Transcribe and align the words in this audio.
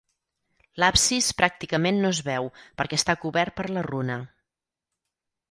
L'absis 0.83 1.27
pràcticament 1.41 1.99
no 2.05 2.11
es 2.15 2.21
veu 2.31 2.49
perquè 2.81 2.99
està 3.01 3.17
cobert 3.27 3.57
per 3.61 3.67
la 3.77 3.85
runa. 3.91 4.19